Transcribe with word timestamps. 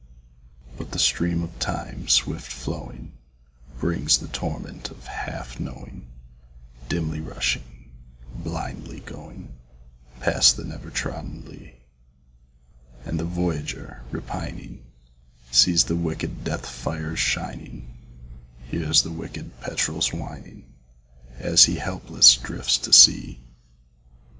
But 0.79 0.89
the 0.93 0.97
stream 0.97 1.43
of 1.43 1.59
Time, 1.59 2.07
swift 2.07 2.51
flowing, 2.51 3.11
Brings 3.77 4.17
the 4.17 4.29
torment 4.29 4.89
of 4.89 5.05
half 5.05 5.59
knowing 5.59 6.07
Dimly 6.89 7.19
rushing, 7.21 7.91
blindly 8.37 9.01
going 9.01 9.53
Past 10.19 10.57
the 10.57 10.63
never 10.63 10.89
trodden 10.89 11.45
lea; 11.45 11.75
And 13.05 13.19
the 13.19 13.25
voyager, 13.25 14.01
repining, 14.09 14.83
Sees 15.51 15.83
the 15.83 15.95
wicked 15.95 16.43
death 16.43 16.65
fires 16.67 17.19
shining, 17.19 17.95
Hears 18.71 19.03
the 19.03 19.11
wicked 19.11 19.59
petrel's 19.61 20.11
whining 20.11 20.65
As 21.37 21.65
he 21.65 21.75
helpless 21.75 22.35
drifts 22.37 22.79
to 22.79 22.91
sea. 22.91 23.39